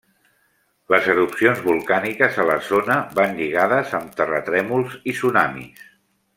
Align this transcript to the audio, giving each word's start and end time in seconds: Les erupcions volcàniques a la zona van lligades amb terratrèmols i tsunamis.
Les 0.93 1.09
erupcions 1.13 1.61
volcàniques 1.65 2.41
a 2.43 2.47
la 2.51 2.57
zona 2.69 2.97
van 3.21 3.37
lligades 3.43 3.95
amb 4.01 4.19
terratrèmols 4.23 4.97
i 5.13 5.17
tsunamis. 5.19 5.89